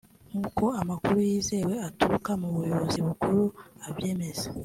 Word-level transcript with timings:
nkuko 0.37 0.65
amakuru 0.81 1.17
yizewe 1.29 1.73
aturuka 1.87 2.31
mu 2.41 2.47
buyobozi 2.55 2.99
bukuru 3.07 3.43
abyemeza 3.87 4.47